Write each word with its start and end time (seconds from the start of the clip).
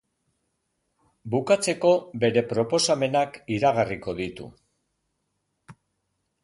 Bukatzeko, 1.35 1.91
bere 2.23 2.43
proposamenak 2.55 3.39
iragarriko 3.59 4.19
ditu. 4.23 4.49